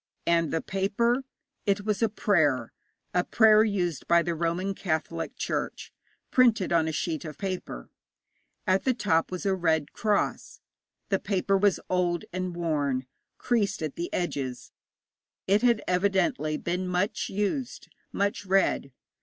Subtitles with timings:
[0.25, 1.25] And the paper?
[1.67, 2.73] It was a prayer
[3.13, 5.93] a prayer used by the Roman Catholic Church,
[6.31, 7.91] printed on a sheet of paper.
[8.65, 10.59] At the top was a red cross.
[11.09, 13.05] The paper was old and worn,
[13.37, 14.71] creased at the edges;
[15.45, 18.91] it had evidently been much used, much read.